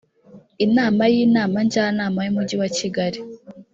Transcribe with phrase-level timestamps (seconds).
[0.65, 3.19] inama y’inama njyanama y’ umujyi wa kigali